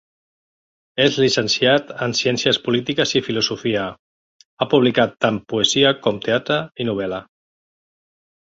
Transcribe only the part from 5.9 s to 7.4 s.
com teatre i novel·la.